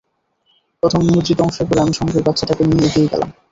প্রথম 0.83 1.01
নিমজ্জিত 1.01 1.39
অংশের 1.41 1.65
পরে, 1.67 1.79
আমি 1.81 1.93
সঙ্গের 1.93 2.25
বাচ্চাটাকে 2.27 2.63
নিয়ে 2.65 2.87
এগিয়ে 2.87 3.11
গেলাম। 3.11 3.29